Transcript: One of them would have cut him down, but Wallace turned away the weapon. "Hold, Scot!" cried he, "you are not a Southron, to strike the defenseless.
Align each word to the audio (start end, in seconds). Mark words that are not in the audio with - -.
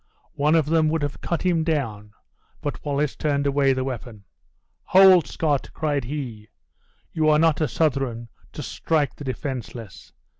One 0.33 0.55
of 0.55 0.65
them 0.65 0.89
would 0.89 1.03
have 1.03 1.21
cut 1.21 1.43
him 1.43 1.63
down, 1.63 2.13
but 2.61 2.83
Wallace 2.83 3.15
turned 3.15 3.45
away 3.45 3.71
the 3.71 3.83
weapon. 3.83 4.23
"Hold, 4.85 5.27
Scot!" 5.27 5.69
cried 5.75 6.05
he, 6.05 6.47
"you 7.13 7.29
are 7.29 7.37
not 7.37 7.61
a 7.61 7.67
Southron, 7.67 8.27
to 8.53 8.63
strike 8.63 9.15
the 9.15 9.23
defenseless. 9.23 10.11